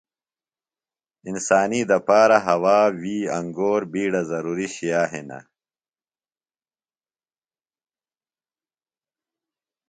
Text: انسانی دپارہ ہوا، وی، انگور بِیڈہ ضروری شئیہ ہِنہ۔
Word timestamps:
انسانی 1.29 1.81
دپارہ 1.89 2.39
ہوا، 2.47 2.77
وی، 3.01 3.17
انگور 3.37 3.81
بِیڈہ 3.91 4.21
ضروری 4.31 4.67
شئیہ 4.75 5.03
ہِنہ۔ 5.11 5.39